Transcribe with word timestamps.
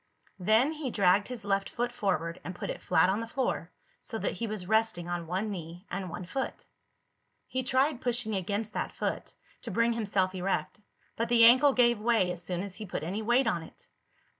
Then 0.39 0.71
he 0.71 0.89
dragged 0.89 1.27
his 1.27 1.45
left 1.45 1.69
foot 1.69 1.91
forward 1.91 2.41
and 2.43 2.55
put 2.55 2.71
it 2.71 2.81
flat 2.81 3.07
on 3.07 3.19
the 3.19 3.27
floor, 3.27 3.69
so 3.99 4.17
that 4.17 4.31
he 4.31 4.47
was 4.47 4.65
resting 4.65 5.07
on 5.07 5.27
one 5.27 5.51
knee 5.51 5.85
and 5.91 6.09
one 6.09 6.25
foot. 6.25 6.65
He 7.45 7.61
tried 7.61 8.01
pushing 8.01 8.33
against 8.33 8.73
that 8.73 8.95
foot, 8.95 9.35
to 9.61 9.69
bring 9.69 9.93
himself 9.93 10.33
erect, 10.33 10.79
but 11.15 11.29
the 11.29 11.45
ankle 11.45 11.73
gave 11.73 11.99
way 11.99 12.31
as 12.31 12.43
soon 12.43 12.63
as 12.63 12.73
he 12.73 12.85
put 12.87 13.03
any 13.03 13.21
weight 13.21 13.45
on 13.45 13.61
it. 13.61 13.87